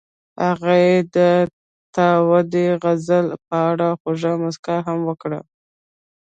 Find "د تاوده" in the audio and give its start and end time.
1.15-2.65